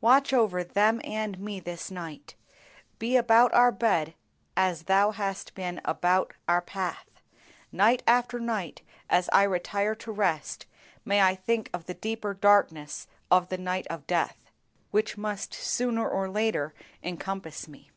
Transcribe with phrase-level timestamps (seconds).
[0.00, 2.34] Watch over them and me this night;
[2.98, 4.14] be about our bed
[4.56, 7.20] as Thou hast been about our path.
[7.70, 10.64] Night after night as I retire to rest
[11.04, 14.46] may I think of the deeper darkness of the night of death,
[14.92, 16.72] which must, sooner or later
[17.02, 17.90] encompass me.